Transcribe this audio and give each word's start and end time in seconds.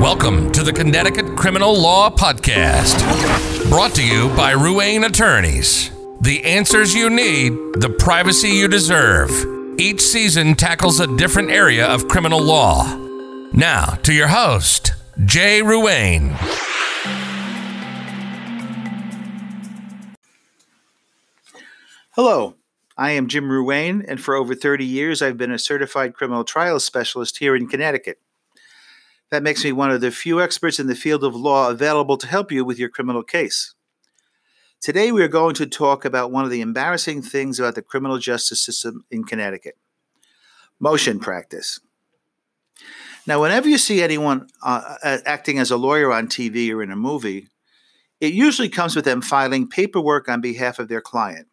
Welcome 0.00 0.52
to 0.52 0.62
the 0.62 0.74
Connecticut 0.74 1.38
Criminal 1.38 1.74
Law 1.74 2.10
Podcast, 2.10 3.00
brought 3.70 3.94
to 3.94 4.06
you 4.06 4.28
by 4.36 4.52
Ruane 4.52 5.06
Attorneys. 5.06 5.90
The 6.20 6.44
answers 6.44 6.94
you 6.94 7.08
need, 7.08 7.54
the 7.80 7.88
privacy 7.98 8.50
you 8.50 8.68
deserve. 8.68 9.30
Each 9.80 10.02
season 10.02 10.54
tackles 10.54 11.00
a 11.00 11.16
different 11.16 11.50
area 11.50 11.86
of 11.86 12.08
criminal 12.08 12.42
law. 12.42 12.84
Now, 13.54 13.98
to 14.02 14.12
your 14.12 14.26
host, 14.26 14.92
Jay 15.24 15.62
Ruane. 15.62 16.36
Hello, 22.10 22.56
I 22.98 23.12
am 23.12 23.28
Jim 23.28 23.48
Ruane, 23.48 24.04
and 24.06 24.20
for 24.20 24.34
over 24.34 24.54
30 24.54 24.84
years 24.84 25.22
I've 25.22 25.38
been 25.38 25.50
a 25.52 25.58
certified 25.58 26.12
criminal 26.12 26.44
trial 26.44 26.80
specialist 26.80 27.38
here 27.38 27.56
in 27.56 27.66
Connecticut. 27.66 28.18
That 29.30 29.42
makes 29.42 29.64
me 29.64 29.72
one 29.72 29.90
of 29.90 30.00
the 30.00 30.10
few 30.10 30.40
experts 30.40 30.78
in 30.78 30.86
the 30.86 30.94
field 30.94 31.24
of 31.24 31.34
law 31.34 31.68
available 31.68 32.16
to 32.18 32.26
help 32.26 32.52
you 32.52 32.64
with 32.64 32.78
your 32.78 32.88
criminal 32.88 33.22
case. 33.22 33.74
Today 34.80 35.10
we 35.10 35.22
are 35.22 35.28
going 35.28 35.54
to 35.56 35.66
talk 35.66 36.04
about 36.04 36.30
one 36.30 36.44
of 36.44 36.50
the 36.50 36.60
embarrassing 36.60 37.22
things 37.22 37.58
about 37.58 37.74
the 37.74 37.82
criminal 37.82 38.18
justice 38.18 38.64
system 38.64 39.04
in 39.10 39.24
Connecticut 39.24 39.76
motion 40.78 41.18
practice. 41.18 41.80
Now, 43.26 43.40
whenever 43.40 43.68
you 43.68 43.78
see 43.78 44.02
anyone 44.02 44.48
uh, 44.62 44.96
acting 45.02 45.58
as 45.58 45.70
a 45.70 45.76
lawyer 45.76 46.12
on 46.12 46.28
TV 46.28 46.70
or 46.70 46.82
in 46.82 46.92
a 46.92 46.96
movie, 46.96 47.48
it 48.20 48.32
usually 48.32 48.68
comes 48.68 48.94
with 48.94 49.04
them 49.04 49.20
filing 49.20 49.68
paperwork 49.68 50.28
on 50.28 50.40
behalf 50.40 50.78
of 50.78 50.88
their 50.88 51.00
client. 51.00 51.48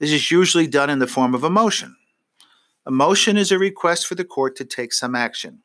This 0.00 0.10
is 0.10 0.30
usually 0.30 0.66
done 0.66 0.90
in 0.90 0.98
the 0.98 1.06
form 1.06 1.34
of 1.34 1.44
a 1.44 1.50
motion. 1.50 1.96
A 2.86 2.90
motion 2.90 3.36
is 3.36 3.52
a 3.52 3.58
request 3.58 4.06
for 4.06 4.14
the 4.14 4.24
court 4.24 4.56
to 4.56 4.64
take 4.64 4.92
some 4.92 5.14
action. 5.14 5.62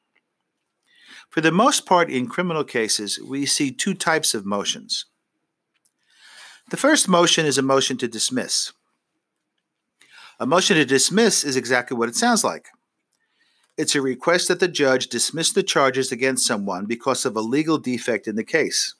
For 1.34 1.42
the 1.42 1.52
most 1.52 1.88
part, 1.88 2.12
in 2.12 2.28
criminal 2.28 2.64
cases, 2.64 3.18
we 3.20 3.48
see 3.48 3.72
two 3.72 3.96
types 3.96 4.36
of 4.36 4.46
motions. 4.46 5.06
The 6.70 6.78
first 6.78 7.10
motion 7.10 7.48
is 7.48 7.58
a 7.58 7.64
motion 7.64 7.98
to 7.98 8.08
dismiss. 8.08 8.72
A 10.40 10.46
motion 10.46 10.78
to 10.78 10.86
dismiss 10.86 11.44
is 11.44 11.58
exactly 11.58 11.98
what 11.98 12.08
it 12.08 12.16
sounds 12.16 12.44
like. 12.44 12.68
It's 13.80 13.96
a 13.96 14.02
request 14.02 14.48
that 14.48 14.60
the 14.60 14.68
judge 14.68 15.08
dismiss 15.08 15.52
the 15.52 15.64
charges 15.64 16.12
against 16.12 16.46
someone 16.46 16.86
because 16.86 17.26
of 17.26 17.36
a 17.36 17.42
legal 17.42 17.80
defect 17.80 18.28
in 18.28 18.36
the 18.36 18.44
case. 18.44 18.94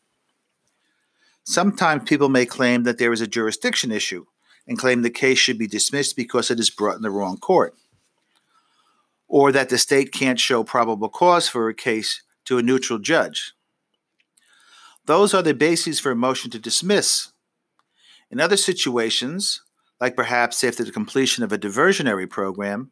Sometimes 1.44 2.10
people 2.10 2.30
may 2.30 2.48
claim 2.48 2.82
that 2.82 2.98
there 2.98 3.14
is 3.14 3.22
a 3.22 3.28
jurisdiction 3.28 3.92
issue 3.92 4.26
and 4.68 4.80
claim 4.80 5.04
the 5.04 5.12
case 5.12 5.38
should 5.38 5.60
be 5.60 5.68
dismissed 5.68 6.16
because 6.16 6.50
it 6.50 6.60
is 6.60 6.72
brought 6.72 6.96
in 6.96 7.04
the 7.04 7.12
wrong 7.12 7.38
court, 7.38 7.76
or 9.28 9.52
that 9.52 9.70
the 9.70 9.78
state 9.78 10.12
can't 10.12 10.40
show 10.40 10.64
probable 10.64 11.10
cause 11.10 11.48
for 11.48 11.70
a 11.70 11.76
case 11.76 12.23
to 12.46 12.58
a 12.58 12.64
neutral 12.64 13.00
judge. 13.00 13.54
Those 15.06 15.34
are 15.34 15.42
the 15.42 15.54
bases 15.54 16.00
for 16.00 16.12
a 16.12 16.16
motion 16.16 16.50
to 16.52 16.60
dismiss. 16.60 17.32
In 18.32 18.40
other 18.40 18.58
situations, 18.58 19.62
like 20.00 20.16
perhaps 20.16 20.64
after 20.64 20.84
the 20.84 20.92
completion 20.92 21.44
of 21.44 21.52
a 21.52 21.58
diversionary 21.58 22.30
program, 22.30 22.92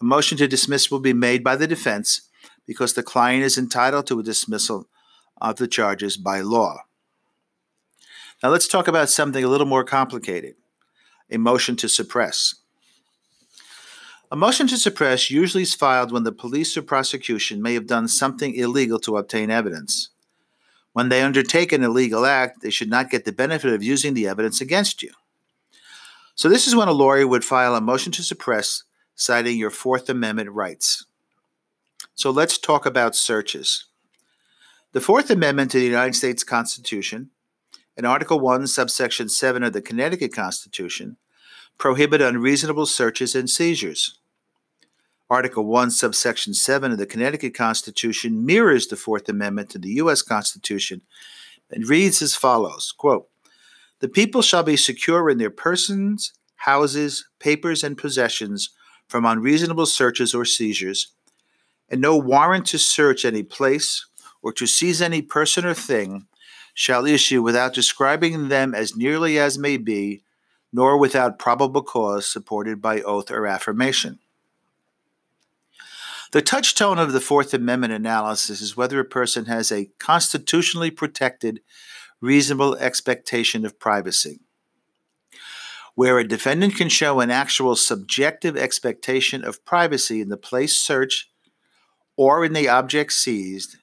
a 0.00 0.04
motion 0.04 0.36
to 0.38 0.48
dismiss 0.48 0.90
will 0.90 1.00
be 1.00 1.12
made 1.12 1.44
by 1.44 1.56
the 1.56 1.66
defense 1.66 2.28
because 2.66 2.94
the 2.94 3.02
client 3.02 3.44
is 3.44 3.58
entitled 3.58 4.06
to 4.06 4.18
a 4.18 4.22
dismissal 4.22 4.88
of 5.40 5.56
the 5.56 5.68
charges 5.68 6.16
by 6.16 6.40
law. 6.40 6.78
Now 8.42 8.50
let's 8.50 8.68
talk 8.68 8.88
about 8.88 9.10
something 9.10 9.44
a 9.44 9.48
little 9.48 9.66
more 9.66 9.84
complicated 9.84 10.56
a 11.30 11.38
motion 11.38 11.74
to 11.76 11.88
suppress. 11.88 12.54
A 14.34 14.36
motion 14.36 14.66
to 14.66 14.76
suppress 14.76 15.30
usually 15.30 15.62
is 15.62 15.76
filed 15.76 16.10
when 16.10 16.24
the 16.24 16.32
police 16.32 16.76
or 16.76 16.82
prosecution 16.82 17.62
may 17.62 17.74
have 17.74 17.86
done 17.86 18.08
something 18.08 18.52
illegal 18.56 18.98
to 18.98 19.16
obtain 19.16 19.48
evidence. 19.48 20.08
When 20.92 21.08
they 21.08 21.22
undertake 21.22 21.70
an 21.70 21.84
illegal 21.84 22.26
act, 22.26 22.60
they 22.60 22.70
should 22.70 22.90
not 22.90 23.10
get 23.10 23.26
the 23.26 23.30
benefit 23.30 23.72
of 23.72 23.84
using 23.84 24.12
the 24.12 24.26
evidence 24.26 24.60
against 24.60 25.04
you. 25.04 25.12
So, 26.34 26.48
this 26.48 26.66
is 26.66 26.74
when 26.74 26.88
a 26.88 26.92
lawyer 26.92 27.28
would 27.28 27.44
file 27.44 27.76
a 27.76 27.80
motion 27.80 28.10
to 28.10 28.24
suppress, 28.24 28.82
citing 29.14 29.56
your 29.56 29.70
Fourth 29.70 30.10
Amendment 30.10 30.50
rights. 30.50 31.06
So, 32.16 32.32
let's 32.32 32.58
talk 32.58 32.86
about 32.86 33.14
searches. 33.14 33.84
The 34.90 35.00
Fourth 35.00 35.30
Amendment 35.30 35.70
to 35.70 35.78
the 35.78 35.84
United 35.84 36.16
States 36.16 36.42
Constitution 36.42 37.30
and 37.96 38.04
Article 38.04 38.40
1, 38.40 38.66
subsection 38.66 39.28
7 39.28 39.62
of 39.62 39.72
the 39.72 39.80
Connecticut 39.80 40.34
Constitution 40.34 41.18
prohibit 41.78 42.20
unreasonable 42.20 42.86
searches 42.86 43.36
and 43.36 43.48
seizures. 43.48 44.18
Article 45.30 45.64
1, 45.64 45.90
subsection 45.90 46.52
7 46.52 46.92
of 46.92 46.98
the 46.98 47.06
Connecticut 47.06 47.54
Constitution 47.54 48.44
mirrors 48.44 48.86
the 48.86 48.96
Fourth 48.96 49.26
Amendment 49.26 49.70
to 49.70 49.78
the 49.78 49.88
U.S. 49.94 50.20
Constitution 50.20 51.00
and 51.70 51.88
reads 51.88 52.20
as 52.20 52.36
follows 52.36 52.92
quote, 52.96 53.28
The 54.00 54.08
people 54.08 54.42
shall 54.42 54.62
be 54.62 54.76
secure 54.76 55.30
in 55.30 55.38
their 55.38 55.48
persons, 55.50 56.34
houses, 56.56 57.26
papers, 57.38 57.82
and 57.82 57.96
possessions 57.96 58.68
from 59.08 59.24
unreasonable 59.24 59.86
searches 59.86 60.34
or 60.34 60.44
seizures, 60.44 61.12
and 61.88 62.02
no 62.02 62.18
warrant 62.18 62.66
to 62.66 62.78
search 62.78 63.24
any 63.24 63.42
place 63.42 64.06
or 64.42 64.52
to 64.52 64.66
seize 64.66 65.00
any 65.00 65.22
person 65.22 65.64
or 65.64 65.72
thing 65.72 66.26
shall 66.74 67.06
issue 67.06 67.40
without 67.40 67.72
describing 67.72 68.48
them 68.48 68.74
as 68.74 68.94
nearly 68.94 69.38
as 69.38 69.56
may 69.56 69.78
be, 69.78 70.22
nor 70.70 70.98
without 70.98 71.38
probable 71.38 71.82
cause 71.82 72.26
supported 72.26 72.82
by 72.82 73.00
oath 73.00 73.30
or 73.30 73.46
affirmation. 73.46 74.18
The 76.34 76.42
touchstone 76.42 76.98
of 76.98 77.12
the 77.12 77.20
Fourth 77.20 77.54
Amendment 77.54 77.92
analysis 77.92 78.60
is 78.60 78.76
whether 78.76 78.98
a 78.98 79.04
person 79.04 79.44
has 79.44 79.70
a 79.70 79.90
constitutionally 80.00 80.90
protected, 80.90 81.60
reasonable 82.20 82.74
expectation 82.74 83.64
of 83.64 83.78
privacy. 83.78 84.40
Where 85.94 86.18
a 86.18 86.26
defendant 86.26 86.74
can 86.74 86.88
show 86.88 87.20
an 87.20 87.30
actual 87.30 87.76
subjective 87.76 88.56
expectation 88.56 89.44
of 89.44 89.64
privacy 89.64 90.20
in 90.20 90.28
the 90.28 90.36
place 90.36 90.76
searched 90.76 91.28
or 92.16 92.44
in 92.44 92.52
the 92.52 92.68
object 92.68 93.12
seized, 93.12 93.76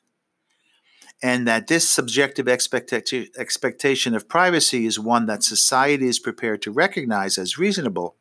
and 1.23 1.47
that 1.47 1.67
this 1.67 1.87
subjective 1.87 2.49
expectation 2.49 4.13
of 4.13 4.27
privacy 4.27 4.85
is 4.85 4.99
one 4.99 5.25
that 5.27 5.43
society 5.43 6.07
is 6.09 6.19
prepared 6.19 6.61
to 6.63 6.71
recognize 6.73 7.37
as 7.37 7.57
reasonable, 7.57 8.17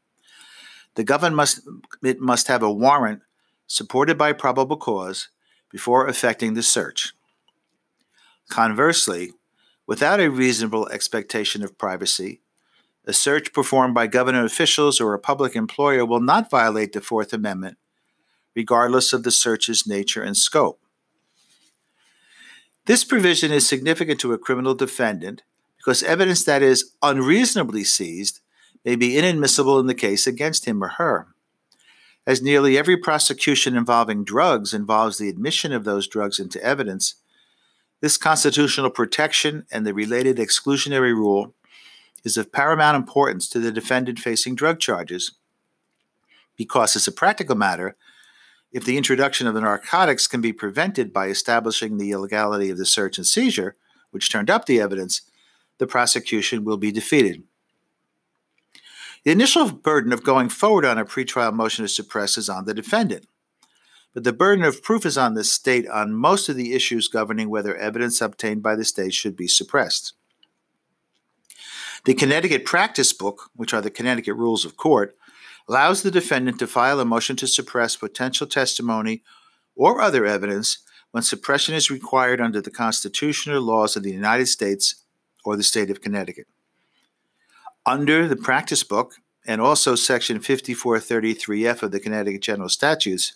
the 0.94 1.02
government 1.02 1.34
must, 1.34 1.62
it 2.04 2.20
must 2.20 2.46
have 2.46 2.62
a 2.62 2.72
warrant 2.72 3.22
supported 3.70 4.18
by 4.18 4.32
probable 4.32 4.76
cause 4.76 5.28
before 5.70 6.08
effecting 6.08 6.54
the 6.54 6.62
search. 6.62 7.14
Conversely, 8.48 9.30
without 9.86 10.18
a 10.18 10.28
reasonable 10.28 10.88
expectation 10.88 11.62
of 11.62 11.78
privacy, 11.78 12.40
a 13.06 13.12
search 13.12 13.52
performed 13.52 13.94
by 13.94 14.08
government 14.08 14.44
officials 14.44 15.00
or 15.00 15.14
a 15.14 15.20
public 15.20 15.54
employer 15.54 16.04
will 16.04 16.20
not 16.20 16.50
violate 16.50 16.92
the 16.92 17.00
Fourth 17.00 17.32
Amendment, 17.32 17.78
regardless 18.56 19.12
of 19.12 19.22
the 19.22 19.30
search's 19.30 19.86
nature 19.86 20.24
and 20.24 20.36
scope. 20.36 20.80
This 22.86 23.04
provision 23.04 23.52
is 23.52 23.68
significant 23.68 24.18
to 24.20 24.32
a 24.32 24.38
criminal 24.38 24.74
defendant 24.74 25.44
because 25.76 26.02
evidence 26.02 26.42
that 26.42 26.60
is 26.60 26.92
unreasonably 27.04 27.84
seized 27.84 28.40
may 28.84 28.96
be 28.96 29.16
inadmissible 29.16 29.78
in 29.78 29.86
the 29.86 29.94
case 29.94 30.26
against 30.26 30.64
him 30.64 30.82
or 30.82 30.88
her. 30.88 31.28
As 32.30 32.40
nearly 32.40 32.78
every 32.78 32.96
prosecution 32.96 33.76
involving 33.76 34.22
drugs 34.22 34.72
involves 34.72 35.18
the 35.18 35.28
admission 35.28 35.72
of 35.72 35.82
those 35.82 36.06
drugs 36.06 36.38
into 36.38 36.62
evidence, 36.62 37.16
this 38.00 38.16
constitutional 38.16 38.88
protection 38.88 39.66
and 39.72 39.84
the 39.84 39.92
related 39.92 40.36
exclusionary 40.36 41.12
rule 41.12 41.56
is 42.22 42.36
of 42.36 42.52
paramount 42.52 42.96
importance 42.96 43.48
to 43.48 43.58
the 43.58 43.72
defendant 43.72 44.20
facing 44.20 44.54
drug 44.54 44.78
charges 44.78 45.32
because, 46.56 46.94
as 46.94 47.08
a 47.08 47.12
practical 47.12 47.56
matter, 47.56 47.96
if 48.70 48.84
the 48.84 48.96
introduction 48.96 49.48
of 49.48 49.54
the 49.54 49.60
narcotics 49.60 50.28
can 50.28 50.40
be 50.40 50.52
prevented 50.52 51.12
by 51.12 51.26
establishing 51.26 51.98
the 51.98 52.12
illegality 52.12 52.70
of 52.70 52.78
the 52.78 52.86
search 52.86 53.18
and 53.18 53.26
seizure, 53.26 53.74
which 54.12 54.30
turned 54.30 54.50
up 54.50 54.66
the 54.66 54.80
evidence, 54.80 55.22
the 55.78 55.86
prosecution 55.88 56.62
will 56.62 56.76
be 56.76 56.92
defeated. 56.92 57.42
The 59.24 59.32
initial 59.32 59.70
burden 59.70 60.12
of 60.12 60.24
going 60.24 60.48
forward 60.48 60.86
on 60.86 60.96
a 60.96 61.04
pretrial 61.04 61.52
motion 61.52 61.84
to 61.84 61.88
suppress 61.88 62.38
is 62.38 62.48
on 62.48 62.64
the 62.64 62.72
defendant, 62.72 63.26
but 64.14 64.24
the 64.24 64.32
burden 64.32 64.64
of 64.64 64.82
proof 64.82 65.04
is 65.04 65.18
on 65.18 65.34
the 65.34 65.44
state 65.44 65.86
on 65.88 66.14
most 66.14 66.48
of 66.48 66.56
the 66.56 66.72
issues 66.72 67.06
governing 67.06 67.50
whether 67.50 67.76
evidence 67.76 68.20
obtained 68.20 68.62
by 68.62 68.74
the 68.76 68.84
state 68.84 69.12
should 69.12 69.36
be 69.36 69.46
suppressed. 69.46 70.14
The 72.06 72.14
Connecticut 72.14 72.64
Practice 72.64 73.12
Book, 73.12 73.50
which 73.54 73.74
are 73.74 73.82
the 73.82 73.90
Connecticut 73.90 74.34
Rules 74.34 74.64
of 74.64 74.78
Court, 74.78 75.16
allows 75.68 76.02
the 76.02 76.10
defendant 76.10 76.58
to 76.58 76.66
file 76.66 76.98
a 76.98 77.04
motion 77.04 77.36
to 77.36 77.46
suppress 77.46 77.96
potential 77.96 78.46
testimony 78.46 79.22
or 79.76 80.00
other 80.00 80.24
evidence 80.24 80.78
when 81.10 81.22
suppression 81.22 81.74
is 81.74 81.90
required 81.90 82.40
under 82.40 82.62
the 82.62 82.70
Constitution 82.70 83.52
or 83.52 83.60
laws 83.60 83.96
of 83.96 84.02
the 84.02 84.12
United 84.12 84.46
States 84.46 85.04
or 85.44 85.56
the 85.56 85.62
state 85.62 85.90
of 85.90 86.00
Connecticut. 86.00 86.46
Under 87.86 88.28
the 88.28 88.36
practice 88.36 88.82
book 88.82 89.14
and 89.46 89.60
also 89.60 89.94
section 89.94 90.38
5433F 90.38 91.82
of 91.82 91.92
the 91.92 92.00
Connecticut 92.00 92.42
General 92.42 92.68
Statutes, 92.68 93.34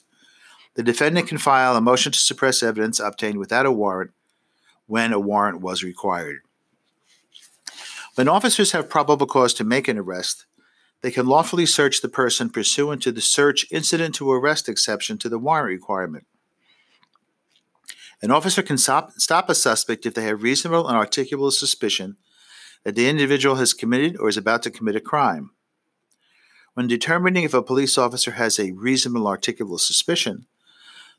the 0.75 0.83
defendant 0.83 1.29
can 1.29 1.39
file 1.39 1.77
a 1.77 1.81
motion 1.81 2.13
to 2.13 2.19
suppress 2.19 2.63
evidence 2.63 3.01
obtained 3.01 3.39
without 3.39 3.67
a 3.67 3.73
warrant 3.73 4.11
when 4.87 5.13
a 5.13 5.21
warrant 5.21 5.61
was 5.61 5.83
required. 5.83 6.41
When 8.17 8.29
officers 8.29 8.73
have 8.73 8.89
probable 8.89 9.27
cause 9.27 9.55
to 9.55 9.65
make 9.65 9.89
an 9.89 9.99
arrest, 9.99 10.47
they 11.01 11.11
can 11.11 11.27
lawfully 11.27 11.67
search 11.67 12.01
the 12.01 12.09
person 12.09 12.51
pursuant 12.51 13.03
to 13.03 13.13
the 13.13 13.21
search 13.21 13.67
incident 13.71 14.15
to 14.17 14.31
arrest 14.31 14.69
exception 14.69 15.19
to 15.19 15.29
the 15.29 15.39
warrant 15.39 15.69
requirement. 15.69 16.27
An 18.23 18.31
officer 18.31 18.63
can 18.63 18.79
stop, 18.79 19.13
stop 19.13 19.51
a 19.51 19.55
suspect 19.55 20.07
if 20.07 20.15
they 20.15 20.25
have 20.25 20.43
reasonable 20.43 20.89
and 20.89 20.97
articulable 20.97 21.53
suspicion 21.53 22.17
that 22.85 22.95
the 22.95 23.09
individual 23.09 23.57
has 23.57 23.75
committed 23.75 24.17
or 24.19 24.29
is 24.29 24.37
about 24.37 24.63
to 24.63 24.71
commit 24.71 24.97
a 24.97 25.01
crime. 25.01 25.51
When 26.75 26.87
determining 26.87 27.45
if 27.45 27.55
a 27.55 27.63
police 27.63 27.97
officer 27.99 28.33
has 28.33 28.59
a 28.59 28.73
reasonable 28.73 29.27
articulable 29.27 29.81
suspicion, 29.81 30.47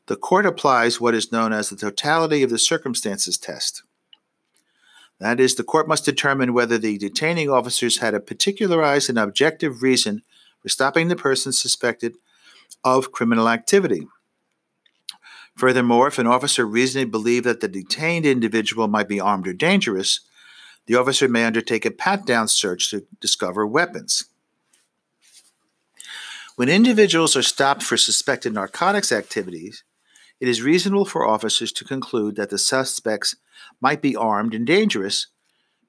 the 0.06 0.16
court 0.16 0.46
applies 0.46 1.00
what 1.00 1.14
is 1.14 1.32
known 1.32 1.52
as 1.52 1.68
the 1.68 1.76
totality 1.76 2.42
of 2.42 2.50
the 2.50 2.58
circumstances 2.58 3.36
test. 3.36 3.82
That 5.18 5.40
is, 5.40 5.54
the 5.54 5.64
court 5.64 5.88
must 5.88 6.04
determine 6.04 6.52
whether 6.52 6.78
the 6.78 6.98
detaining 6.98 7.50
officers 7.50 7.98
had 7.98 8.14
a 8.14 8.20
particularized 8.20 9.08
and 9.08 9.18
objective 9.18 9.82
reason 9.82 10.22
for 10.60 10.68
stopping 10.68 11.08
the 11.08 11.16
person 11.16 11.52
suspected 11.52 12.16
of 12.84 13.12
criminal 13.12 13.48
activity. 13.48 14.06
Furthermore, 15.56 16.08
if 16.08 16.18
an 16.18 16.26
officer 16.26 16.66
reasonably 16.66 17.10
believed 17.10 17.46
that 17.46 17.60
the 17.60 17.68
detained 17.68 18.26
individual 18.26 18.88
might 18.88 19.08
be 19.08 19.18
armed 19.18 19.48
or 19.48 19.54
dangerous, 19.54 20.20
the 20.86 20.94
officer 20.94 21.28
may 21.28 21.44
undertake 21.44 21.84
a 21.84 21.90
pat 21.90 22.24
down 22.24 22.48
search 22.48 22.90
to 22.90 23.06
discover 23.20 23.66
weapons. 23.66 24.24
When 26.56 26.68
individuals 26.68 27.36
are 27.36 27.42
stopped 27.42 27.82
for 27.82 27.96
suspected 27.96 28.54
narcotics 28.54 29.12
activities, 29.12 29.84
it 30.40 30.48
is 30.48 30.62
reasonable 30.62 31.04
for 31.04 31.26
officers 31.26 31.72
to 31.72 31.84
conclude 31.84 32.36
that 32.36 32.50
the 32.50 32.58
suspects 32.58 33.36
might 33.80 34.00
be 34.00 34.16
armed 34.16 34.54
and 34.54 34.66
dangerous 34.66 35.26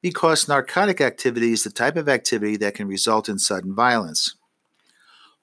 because 0.02 0.48
narcotic 0.48 1.02
activity 1.02 1.54
is 1.54 1.64
the 1.64 1.70
type 1.70 1.96
of 1.96 2.10
activity 2.10 2.58
that 2.58 2.76
can 2.76 2.88
result 2.88 3.30
in 3.30 3.40
sudden 3.40 3.74
violence. 3.74 4.36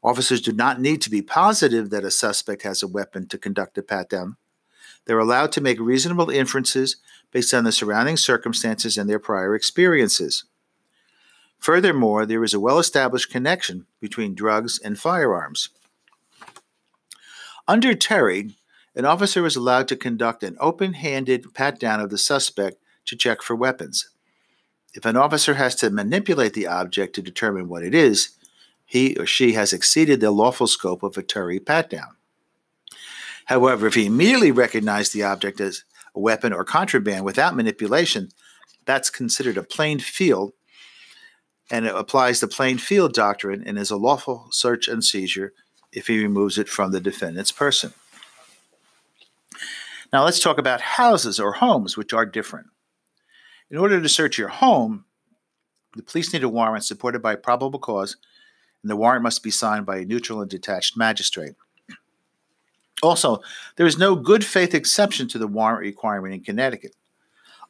Officers 0.03 0.41
do 0.41 0.53
not 0.53 0.81
need 0.81 1.00
to 1.03 1.11
be 1.11 1.23
positive 1.23 1.91
that 1.91 2.05
a 2.05 2.11
suspect 2.11 2.62
has 2.62 2.83
a 2.83 2.89
weapon 2.89 3.27
to 3.29 3.39
conduct 3.39 3.79
a 3.79 3.83
pat 3.83 4.11
down. 4.11 4.37
They're 5.06 5.19
allowed 5.19 5.53
to 5.53 5.61
make 5.61 5.81
reasonable 5.81 6.31
inferences 6.31 6.97
based 7.31 7.53
on 7.53 7.65
the 7.65 7.73
surrounding 7.73 8.17
circumstances 8.17 8.97
and 8.97 9.09
their 9.09 9.19
prior 9.19 9.55
experiences. 9.55 10.45
Furthermore, 11.59 12.27
there 12.27 12.45
is 12.45 12.55
a 12.55 12.61
well 12.61 12.79
established 12.79 13.31
connection 13.31 13.87
between 14.01 14.35
drugs 14.35 14.79
and 14.79 14.99
firearms. 14.99 15.71
Under 17.67 17.95
Terry, 17.95 18.56
an 18.95 19.05
officer 19.05 19.47
is 19.47 19.56
allowed 19.56 19.89
to 19.89 19.97
conduct 19.97 20.43
an 20.43 20.56
open 20.61 20.93
handed 20.95 21.55
pat 21.55 21.81
down 21.81 22.00
of 22.00 22.11
the 22.11 22.19
suspect 22.19 22.77
to 23.07 23.17
check 23.17 23.43
for 23.43 23.57
weapons. 23.57 24.11
If 24.95 25.05
an 25.05 25.17
officer 25.17 25.55
has 25.55 25.75
to 25.77 25.91
manipulate 25.91 26.53
the 26.53 26.67
object 26.67 27.15
to 27.15 27.23
determine 27.23 27.69
what 27.69 27.83
it 27.83 27.95
is, 27.95 28.37
he 28.85 29.17
or 29.17 29.27
she 29.27 29.55
has 29.55 29.73
exceeded 29.73 30.21
the 30.21 30.31
lawful 30.31 30.67
scope 30.67 31.03
of 31.03 31.17
a 31.17 31.23
Terry 31.23 31.59
pat 31.59 31.91
down. 31.91 32.17
However, 33.46 33.87
if 33.87 33.94
he 33.94 34.06
immediately 34.06 34.50
recognized 34.50 35.12
the 35.12 35.23
object 35.23 35.61
as 35.61 35.85
a 36.14 36.20
weapon 36.20 36.52
or 36.52 36.64
contraband 36.64 37.25
without 37.25 37.56
manipulation, 37.56 38.31
that's 38.87 39.11
considered 39.11 39.56
a 39.56 39.62
plain 39.62 39.99
feel, 39.99 40.55
and 41.70 41.87
it 41.87 41.94
applies 41.94 42.41
the 42.41 42.49
plain 42.49 42.79
feel 42.79 43.08
doctrine 43.08 43.62
and 43.67 43.79
is 43.79 43.91
a 43.91 43.96
lawful 43.96 44.49
search 44.50 44.88
and 44.88 45.05
seizure 45.05 45.52
if 45.93 46.06
he 46.06 46.23
removes 46.23 46.58
it 46.58 46.69
from 46.69 46.93
the 46.93 47.00
defendant's 47.00 47.52
person. 47.52 47.93
Now 50.12 50.25
let's 50.25 50.40
talk 50.40 50.58
about 50.58 50.81
houses 50.81 51.40
or 51.40 51.55
homes, 51.55 51.97
which 51.97 52.12
are 52.12 52.26
different. 52.26 52.69
In 53.70 53.76
order 53.76 54.00
to 54.00 54.08
search 54.08 54.38
your 54.38 54.49
home, 54.49 55.06
the 55.97 56.02
police 56.02 56.32
need 56.32 56.44
a 56.44 56.49
warrant 56.49 56.85
supported 56.85 57.23
by 57.23 57.35
probable 57.37 57.79
cause, 57.79 58.17
and 58.82 58.90
the 58.90 58.97
warrant 58.97 59.23
must 59.23 59.43
be 59.43 59.50
signed 59.50 59.87
by 59.87 59.99
a 59.99 60.05
neutral 60.05 60.40
and 60.40 60.50
detached 60.50 60.97
magistrate. 60.97 61.55
Also, 63.05 63.41
there 63.77 63.87
is 63.87 63.99
no 63.99 64.17
good 64.17 64.45
faith 64.45 64.75
exception 64.75 65.29
to 65.29 65.39
the 65.39 65.47
warrant 65.47 65.81
requirement 65.81 66.35
in 66.35 66.41
Connecticut. 66.41 66.97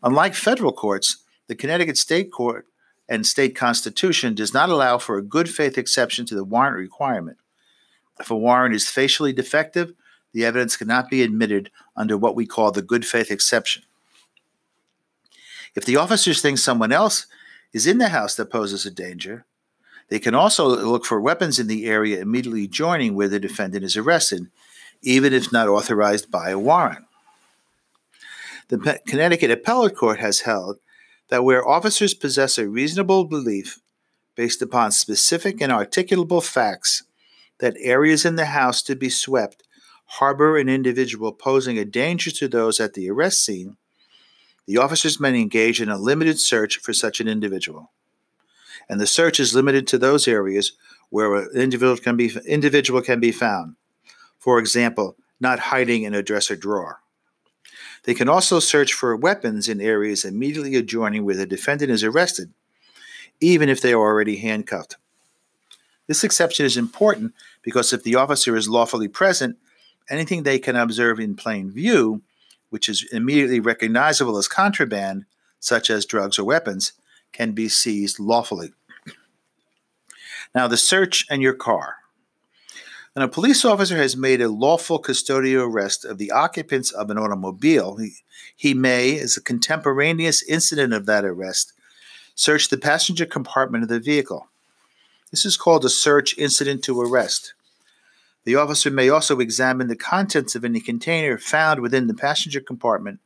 Unlike 0.03 0.35
federal 0.35 0.73
courts, 0.73 1.19
the 1.49 1.55
Connecticut 1.55 1.99
State 1.99 2.33
Court 2.33 2.67
and 3.09 3.27
state 3.27 3.55
constitution 3.55 4.35
does 4.35 4.55
not 4.55 4.71
allow 4.71 4.97
for 4.99 5.19
a 5.19 5.23
good 5.23 5.49
faith 5.51 5.77
exception 5.77 6.25
to 6.27 6.35
the 6.35 6.45
warrant 6.45 6.77
requirement. 6.77 7.37
If 8.19 8.31
a 8.31 8.37
warrant 8.37 8.75
is 8.75 8.89
facially 8.89 9.33
defective, 9.33 9.93
the 10.33 10.45
evidence 10.45 10.77
cannot 10.77 11.11
be 11.11 11.23
admitted 11.23 11.71
under 11.97 12.17
what 12.17 12.37
we 12.37 12.47
call 12.47 12.73
the 12.73 12.83
good 12.83 13.07
faith 13.07 13.31
exception. 13.31 13.83
If 15.75 15.85
the 15.85 15.97
officers 15.97 16.41
think 16.41 16.59
someone 16.59 16.93
else 16.93 17.27
is 17.73 17.87
in 17.87 17.99
the 17.99 18.09
house 18.09 18.35
that 18.37 18.51
poses 18.51 18.87
a 18.87 18.91
danger, 18.91 19.45
they 20.09 20.19
can 20.19 20.35
also 20.35 20.67
look 20.67 21.05
for 21.05 21.21
weapons 21.21 21.59
in 21.59 21.67
the 21.67 21.87
area 21.87 22.21
immediately 22.21 22.65
adjoining 22.65 23.15
where 23.15 23.29
the 23.29 23.41
defendant 23.41 23.85
is 23.85 23.97
arrested, 23.97 24.49
even 25.05 25.33
if 25.33 25.53
not 25.53 25.69
authorized 25.69 26.31
by 26.31 26.51
a 26.51 26.59
warrant. 26.59 27.05
The 28.69 29.01
Connecticut 29.07 29.51
Appellate 29.51 29.97
Court 29.97 30.19
has 30.21 30.41
held 30.41 30.79
that 31.29 31.45
where 31.45 31.67
officers 31.67 32.15
possess 32.15 32.59
a 32.59 32.69
reasonable 32.69 33.25
belief 33.25 33.79
based 34.35 34.63
upon 34.63 34.93
specific 34.93 35.61
and 35.61 35.71
articulable 35.71 36.43
facts 36.43 37.05
that 37.59 37.77
areas 37.79 38.25
in 38.25 38.37
the 38.37 38.47
house 38.47 38.83
to 38.83 38.97
be 38.97 39.09
swept 39.09 39.63
harbor 40.07 40.57
an 40.57 40.69
individual 40.69 41.33
posing 41.33 41.79
a 41.79 41.85
danger 41.85 42.31
to 42.31 42.49
those 42.49 42.81
at 42.81 42.95
the 42.95 43.11
arrest 43.11 43.45
scene, 43.45 43.77
the 44.67 44.79
officers 44.79 45.21
may 45.21 45.39
engage 45.41 45.81
in 45.81 45.89
a 45.89 45.99
limited 45.99 46.39
search 46.39 46.79
for 46.79 46.93
such 46.93 47.21
an 47.21 47.29
individual. 47.29 47.93
And 48.89 49.01
the 49.01 49.07
search 49.07 49.41
is 49.41 49.55
limited 49.55 49.87
to 49.89 49.99
those 49.99 50.29
areas 50.29 50.73
where 51.11 51.35
an 51.35 51.51
individual 51.55 51.97
can 51.97 52.17
be, 52.17 52.33
individual 52.47 53.03
can 53.03 53.21
be 53.21 53.33
found. 53.33 53.77
For 54.45 54.59
example, 54.59 55.17
not 55.41 55.59
hiding 55.59 56.03
in 56.03 56.13
a 56.13 56.23
dresser 56.23 56.55
drawer. 56.55 57.01
They 58.03 58.13
can 58.13 58.29
also 58.29 58.61
search 58.61 58.93
for 58.93 59.17
weapons 59.17 59.71
in 59.71 59.81
areas 59.81 60.23
immediately 60.23 60.77
adjoining 60.77 61.25
where 61.25 61.35
the 61.35 61.47
defendant 61.47 61.91
is 61.91 62.05
arrested, 62.05 62.53
even 63.41 63.71
if 63.71 63.81
they 63.81 63.95
are 63.95 64.03
already 64.03 64.37
handcuffed. 64.37 64.99
This 66.09 66.23
exception 66.23 66.67
is 66.67 66.77
important 66.77 67.33
because 67.63 67.95
if 67.95 68.03
the 68.03 68.17
officer 68.17 68.55
is 68.55 68.69
lawfully 68.69 69.09
present, 69.09 69.57
anything 70.11 70.43
they 70.43 70.59
can 70.59 70.77
observe 70.77 71.19
in 71.19 71.37
plain 71.37 71.71
view, 71.71 72.21
which 72.69 72.87
is 72.87 73.09
immediately 73.13 73.61
recognizable 73.61 74.37
as 74.37 74.47
contraband, 74.47 75.25
such 75.59 75.89
as 75.89 76.05
drugs 76.05 76.39
or 76.39 76.45
weapons, 76.45 76.93
can 77.33 77.53
be 77.53 77.71
seized 77.71 78.21
lawfully. 78.21 78.75
Now, 80.55 80.69
the 80.69 80.77
search 80.77 81.27
and 81.31 81.41
your 81.41 81.55
car. 81.55 82.04
When 83.15 83.23
a 83.23 83.29
police 83.29 83.65
officer 83.65 83.97
has 83.97 84.17
made 84.17 84.41
a 84.41 84.49
lawful 84.49 85.01
custodial 85.01 85.69
arrest 85.69 86.05
of 86.05 86.19
the 86.19 86.33
occupants 86.33 86.91
of 86.91 87.11
an 87.11 87.19
automobile, 87.19 87.97
he, 87.97 88.17
he 88.57 88.75
may, 88.75 89.21
as 89.21 89.37
a 89.37 89.41
contemporaneous 89.41 90.43
incident 90.43 90.93
of 90.93 91.07
that 91.07 91.25
arrest, 91.25 91.75
search 92.35 92.69
the 92.69 92.77
passenger 92.77 93.25
compartment 93.25 93.85
of 93.85 93.89
the 93.89 94.01
vehicle. 94.01 94.49
This 95.31 95.45
is 95.45 95.57
called 95.57 95.85
a 95.85 95.89
search 95.89 96.37
incident 96.37 96.83
to 96.85 97.01
arrest. 97.01 97.55
The 98.45 98.57
officer 98.57 98.91
may 98.91 99.09
also 99.09 99.39
examine 99.39 99.87
the 99.87 99.95
contents 99.95 100.57
of 100.57 100.65
any 100.65 100.81
container 100.81 101.39
found 101.39 101.79
within 101.79 102.09
the 102.09 102.15
passenger 102.15 102.61
compartment, 102.61 103.21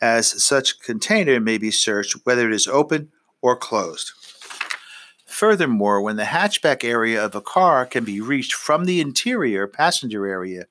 as 0.00 0.44
such 0.44 0.78
container 0.78 1.40
may 1.40 1.58
be 1.58 1.72
searched 1.72 2.18
whether 2.22 2.48
it 2.48 2.54
is 2.54 2.68
open 2.68 3.10
or 3.40 3.56
closed. 3.56 4.12
Furthermore, 5.32 6.02
when 6.02 6.16
the 6.16 6.24
hatchback 6.24 6.84
area 6.84 7.24
of 7.24 7.34
a 7.34 7.40
car 7.40 7.86
can 7.86 8.04
be 8.04 8.20
reached 8.20 8.52
from 8.52 8.84
the 8.84 9.00
interior 9.00 9.66
passenger 9.66 10.26
area, 10.26 10.66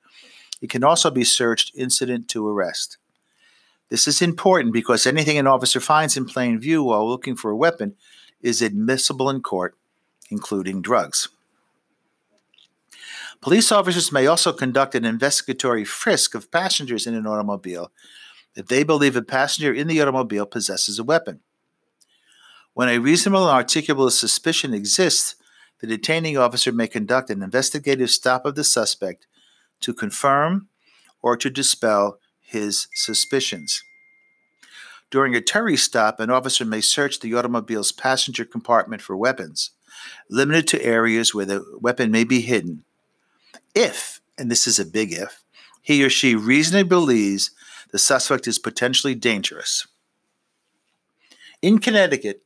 it 0.60 0.70
can 0.70 0.84
also 0.84 1.10
be 1.10 1.24
searched 1.24 1.74
incident 1.74 2.28
to 2.28 2.46
arrest. 2.46 2.96
This 3.88 4.06
is 4.06 4.22
important 4.22 4.72
because 4.72 5.04
anything 5.04 5.36
an 5.36 5.48
officer 5.48 5.80
finds 5.80 6.16
in 6.16 6.26
plain 6.26 6.60
view 6.60 6.84
while 6.84 7.06
looking 7.08 7.34
for 7.34 7.50
a 7.50 7.56
weapon 7.56 7.96
is 8.40 8.62
admissible 8.62 9.28
in 9.28 9.42
court, 9.42 9.74
including 10.30 10.80
drugs. 10.80 11.28
Police 13.40 13.72
officers 13.72 14.12
may 14.12 14.28
also 14.28 14.52
conduct 14.52 14.94
an 14.94 15.04
investigatory 15.04 15.84
frisk 15.84 16.36
of 16.36 16.52
passengers 16.52 17.08
in 17.08 17.14
an 17.14 17.26
automobile 17.26 17.90
if 18.54 18.68
they 18.68 18.84
believe 18.84 19.16
a 19.16 19.22
passenger 19.22 19.74
in 19.74 19.88
the 19.88 20.00
automobile 20.00 20.46
possesses 20.46 21.00
a 21.00 21.04
weapon. 21.04 21.40
When 22.74 22.88
a 22.88 22.98
reasonable 22.98 23.48
and 23.48 23.66
articulable 23.66 24.10
suspicion 24.10 24.72
exists, 24.72 25.36
the 25.80 25.86
detaining 25.86 26.38
officer 26.38 26.72
may 26.72 26.86
conduct 26.86 27.30
an 27.30 27.42
investigative 27.42 28.10
stop 28.10 28.46
of 28.46 28.54
the 28.54 28.64
suspect 28.64 29.26
to 29.80 29.92
confirm 29.92 30.68
or 31.20 31.36
to 31.36 31.50
dispel 31.50 32.18
his 32.40 32.88
suspicions. 32.94 33.82
During 35.10 35.34
a 35.34 35.40
Terry 35.40 35.76
stop, 35.76 36.20
an 36.20 36.30
officer 36.30 36.64
may 36.64 36.80
search 36.80 37.20
the 37.20 37.34
automobile's 37.34 37.92
passenger 37.92 38.44
compartment 38.44 39.02
for 39.02 39.16
weapons, 39.16 39.70
limited 40.30 40.66
to 40.68 40.84
areas 40.84 41.34
where 41.34 41.44
the 41.44 41.64
weapon 41.80 42.10
may 42.10 42.24
be 42.24 42.40
hidden 42.40 42.84
if, 43.74 44.20
and 44.38 44.50
this 44.50 44.66
is 44.66 44.78
a 44.78 44.84
big 44.84 45.12
if, 45.12 45.42
he 45.80 46.04
or 46.04 46.10
she 46.10 46.34
reasonably 46.34 46.88
believes 46.88 47.50
the 47.90 47.98
suspect 47.98 48.46
is 48.46 48.58
potentially 48.58 49.14
dangerous. 49.14 49.86
In 51.60 51.78
Connecticut, 51.78 52.42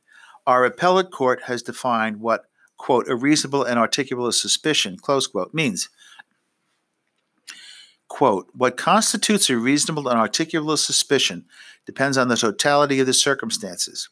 our 0.47 0.63
appellate 0.63 1.11
court 1.11 1.43
has 1.43 1.61
defined 1.61 2.21
what, 2.21 2.45
quote, 2.77 3.09
a 3.09 3.15
reasonable 3.15 3.65
and 3.65 3.77
articulable 3.77 4.33
suspicion, 4.33 4.97
close 4.97 5.27
quote, 5.27 5.53
means. 5.53 5.89
Quote, 8.07 8.47
what 8.53 8.77
constitutes 8.77 9.49
a 9.49 9.57
reasonable 9.57 10.07
and 10.07 10.17
articulable 10.17 10.77
suspicion 10.77 11.45
depends 11.85 12.17
on 12.17 12.29
the 12.29 12.37
totality 12.37 13.01
of 13.01 13.05
the 13.05 13.13
circumstances. 13.13 14.07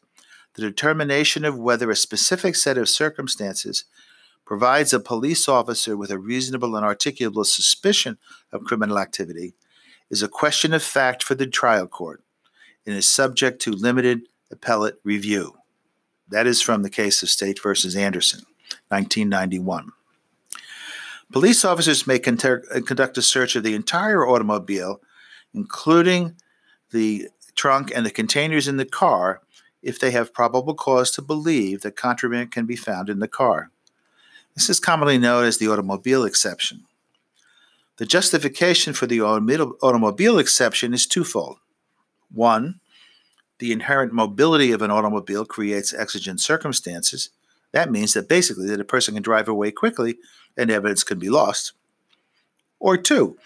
The 0.54 0.62
determination 0.62 1.46
of 1.46 1.58
whether 1.58 1.90
a 1.90 1.96
specific 1.96 2.54
set 2.54 2.76
of 2.76 2.90
circumstances 2.90 3.84
provides 4.44 4.92
a 4.92 5.00
police 5.00 5.48
officer 5.48 5.96
with 5.96 6.10
a 6.10 6.18
reasonable 6.18 6.76
and 6.76 6.84
articulable 6.84 7.46
suspicion 7.46 8.18
of 8.52 8.64
criminal 8.64 8.98
activity 8.98 9.54
is 10.10 10.22
a 10.22 10.28
question 10.28 10.74
of 10.74 10.82
fact 10.82 11.22
for 11.22 11.34
the 11.34 11.46
trial 11.46 11.86
court 11.86 12.22
and 12.84 12.94
is 12.94 13.08
subject 13.08 13.60
to 13.62 13.72
limited 13.72 14.28
appellate 14.50 15.00
review. 15.02 15.54
That 16.28 16.46
is 16.46 16.60
from 16.60 16.82
the 16.82 16.90
case 16.90 17.22
of 17.22 17.30
State 17.30 17.62
versus 17.62 17.94
Anderson, 17.94 18.40
1991. 18.88 19.92
Police 21.32 21.64
officers 21.64 22.06
may 22.06 22.18
conduct 22.18 23.18
a 23.18 23.22
search 23.22 23.56
of 23.56 23.62
the 23.62 23.74
entire 23.74 24.26
automobile, 24.26 25.00
including 25.54 26.36
the 26.90 27.28
trunk 27.54 27.90
and 27.94 28.04
the 28.06 28.10
containers 28.10 28.68
in 28.68 28.76
the 28.76 28.84
car, 28.84 29.40
if 29.82 29.98
they 29.98 30.10
have 30.10 30.34
probable 30.34 30.74
cause 30.74 31.10
to 31.12 31.22
believe 31.22 31.82
that 31.82 31.96
contraband 31.96 32.50
can 32.50 32.66
be 32.66 32.76
found 32.76 33.08
in 33.08 33.20
the 33.20 33.28
car. 33.28 33.70
This 34.54 34.68
is 34.68 34.80
commonly 34.80 35.18
known 35.18 35.44
as 35.44 35.58
the 35.58 35.68
automobile 35.68 36.24
exception. 36.24 36.86
The 37.98 38.06
justification 38.06 38.92
for 38.92 39.06
the 39.06 39.20
automobile 39.20 40.38
exception 40.38 40.92
is 40.92 41.06
twofold. 41.06 41.58
One, 42.32 42.80
the 43.58 43.72
inherent 43.72 44.12
mobility 44.12 44.72
of 44.72 44.82
an 44.82 44.90
automobile 44.90 45.44
creates 45.44 45.94
exigent 45.94 46.40
circumstances. 46.40 47.30
That 47.72 47.90
means 47.90 48.14
that 48.14 48.28
basically 48.28 48.66
that 48.68 48.80
a 48.80 48.84
person 48.84 49.14
can 49.14 49.22
drive 49.22 49.48
away 49.48 49.70
quickly 49.70 50.16
and 50.56 50.70
evidence 50.70 51.04
can 51.04 51.18
be 51.18 51.30
lost. 51.30 51.72
Or 52.78 52.96
two, 52.96 53.38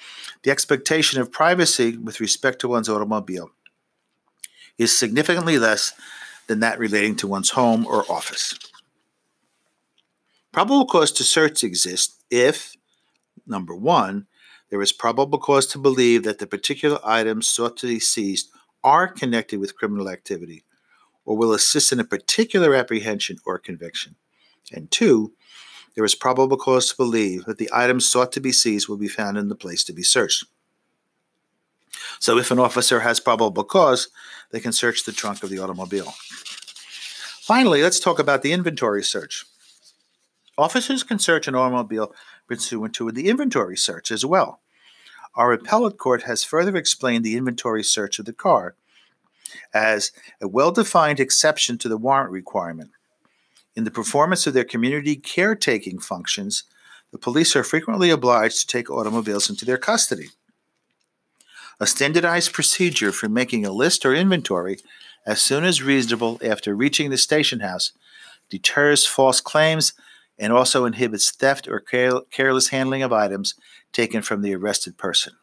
the 0.42 0.50
expectation 0.50 1.20
of 1.20 1.30
privacy 1.30 1.96
with 1.96 2.20
respect 2.20 2.60
to 2.60 2.68
one's 2.68 2.88
automobile 2.88 3.50
is 4.78 4.96
significantly 4.96 5.58
less 5.58 5.92
than 6.46 6.60
that 6.60 6.78
relating 6.78 7.14
to 7.16 7.28
one's 7.28 7.50
home 7.50 7.86
or 7.86 8.10
office. 8.10 8.58
Probable 10.52 10.86
cause 10.86 11.12
to 11.12 11.22
search 11.22 11.62
exists 11.62 12.16
if, 12.28 12.76
number 13.46 13.74
one, 13.74 14.26
there 14.70 14.82
is 14.82 14.92
probable 14.92 15.38
cause 15.38 15.66
to 15.68 15.78
believe 15.78 16.24
that 16.24 16.38
the 16.38 16.46
particular 16.46 16.98
items 17.04 17.46
sought 17.46 17.76
to 17.78 17.86
be 17.86 18.00
seized 18.00 18.50
are 18.82 19.08
connected 19.08 19.60
with 19.60 19.76
criminal 19.76 20.08
activity 20.08 20.64
or 21.24 21.36
will 21.36 21.52
assist 21.52 21.92
in 21.92 22.00
a 22.00 22.04
particular 22.04 22.74
apprehension 22.74 23.38
or 23.44 23.58
conviction. 23.58 24.16
And 24.72 24.90
two, 24.90 25.32
there 25.94 26.04
is 26.04 26.14
probable 26.14 26.56
cause 26.56 26.90
to 26.90 26.96
believe 26.96 27.44
that 27.44 27.58
the 27.58 27.70
items 27.72 28.06
sought 28.06 28.32
to 28.32 28.40
be 28.40 28.52
seized 28.52 28.88
will 28.88 28.96
be 28.96 29.08
found 29.08 29.36
in 29.36 29.48
the 29.48 29.54
place 29.54 29.84
to 29.84 29.92
be 29.92 30.02
searched. 30.02 30.44
So, 32.18 32.38
if 32.38 32.50
an 32.50 32.58
officer 32.58 33.00
has 33.00 33.20
probable 33.20 33.64
cause, 33.64 34.08
they 34.50 34.60
can 34.60 34.72
search 34.72 35.04
the 35.04 35.12
trunk 35.12 35.42
of 35.42 35.50
the 35.50 35.58
automobile. 35.58 36.14
Finally, 37.40 37.82
let's 37.82 37.98
talk 37.98 38.18
about 38.18 38.42
the 38.42 38.52
inventory 38.52 39.02
search. 39.02 39.44
Officers 40.56 41.02
can 41.02 41.18
search 41.18 41.48
an 41.48 41.54
automobile 41.54 42.14
pursuant 42.46 42.94
to 42.94 43.10
the 43.10 43.28
inventory 43.28 43.76
search 43.76 44.10
as 44.10 44.24
well. 44.24 44.60
Our 45.34 45.52
appellate 45.52 45.98
court 45.98 46.22
has 46.24 46.44
further 46.44 46.76
explained 46.76 47.24
the 47.24 47.36
inventory 47.36 47.84
search 47.84 48.18
of 48.18 48.24
the 48.24 48.32
car 48.32 48.74
as 49.72 50.12
a 50.40 50.48
well 50.48 50.72
defined 50.72 51.20
exception 51.20 51.78
to 51.78 51.88
the 51.88 51.96
warrant 51.96 52.30
requirement. 52.30 52.90
In 53.76 53.84
the 53.84 53.90
performance 53.90 54.46
of 54.46 54.54
their 54.54 54.64
community 54.64 55.16
caretaking 55.16 56.00
functions, 56.00 56.64
the 57.12 57.18
police 57.18 57.54
are 57.56 57.64
frequently 57.64 58.10
obliged 58.10 58.60
to 58.60 58.66
take 58.66 58.90
automobiles 58.90 59.48
into 59.48 59.64
their 59.64 59.78
custody. 59.78 60.28
A 61.78 61.86
standardized 61.86 62.52
procedure 62.52 63.12
for 63.12 63.28
making 63.28 63.64
a 63.64 63.72
list 63.72 64.04
or 64.04 64.14
inventory 64.14 64.78
as 65.26 65.40
soon 65.40 65.64
as 65.64 65.82
reasonable 65.82 66.38
after 66.44 66.74
reaching 66.74 67.10
the 67.10 67.18
station 67.18 67.60
house 67.60 67.92
deters 68.48 69.06
false 69.06 69.40
claims 69.40 69.92
and 70.40 70.54
also 70.54 70.86
inhibits 70.86 71.30
theft 71.30 71.68
or 71.68 71.78
care- 71.78 72.22
careless 72.30 72.68
handling 72.68 73.02
of 73.02 73.12
items 73.12 73.54
taken 73.92 74.22
from 74.22 74.40
the 74.40 74.54
arrested 74.54 74.96
person. 74.96 75.34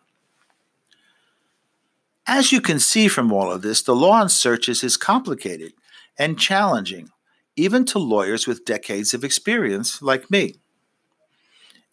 As 2.25 2.51
you 2.51 2.59
can 2.59 2.79
see 2.79 3.07
from 3.07 3.31
all 3.31 3.51
of 3.51 3.61
this, 3.61 3.81
the 3.81 3.95
law 3.95 4.19
on 4.19 4.27
searches 4.27 4.83
is 4.83 4.97
complicated 4.97 5.71
and 6.19 6.39
challenging, 6.39 7.09
even 7.55 7.85
to 7.85 7.99
lawyers 7.99 8.47
with 8.47 8.65
decades 8.65 9.13
of 9.13 9.23
experience 9.23 10.01
like 10.01 10.29
me. 10.29 10.55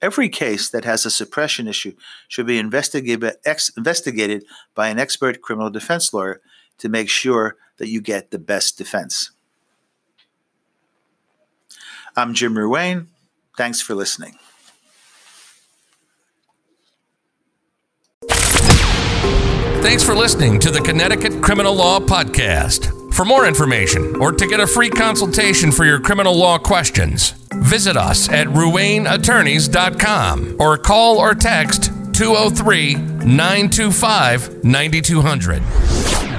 Every 0.03 0.29
case 0.29 0.69
that 0.71 0.85
has 0.85 1.07
a 1.07 1.11
suppression 1.11 1.69
issue 1.69 1.95
should 2.27 2.47
be 2.47 2.59
ex- 2.59 3.71
investigated 3.77 4.45
by 4.75 4.89
an 4.89 4.99
expert 4.99 5.41
criminal 5.41 5.71
defense 5.71 6.13
lawyer 6.13 6.41
to 6.79 6.89
make 6.89 7.09
sure 7.09 7.57
that 7.77 7.89
you 7.89 8.01
get 8.01 8.31
the 8.31 8.39
best 8.39 8.77
defense. 8.77 9.31
I'm 12.17 12.35
Jim 12.35 12.55
Ruane. 12.55 13.07
Thanks 13.57 13.81
for 13.81 13.95
listening. 13.95 14.35
Thanks 19.83 20.03
for 20.03 20.15
listening 20.15 20.59
to 20.61 20.71
the 20.71 20.81
Connecticut 20.81 21.43
Criminal 21.43 21.75
Law 21.75 22.01
Podcast. 22.01 22.91
For 23.15 23.25
more 23.25 23.47
information 23.47 24.17
or 24.17 24.33
to 24.33 24.47
get 24.47 24.59
a 24.59 24.67
free 24.67 24.91
consultation 24.91 25.71
for 25.71 25.85
your 25.85 26.01
criminal 26.01 26.35
law 26.35 26.59
questions, 26.59 27.31
visit 27.55 27.97
us 27.97 28.29
at 28.29 28.49
ruaneattorneys.com 28.49 30.57
or 30.59 30.77
call 30.79 31.19
or 31.19 31.35
text 31.35 31.93
203 32.13 32.95
925 32.95 34.65
9200. 34.65 36.34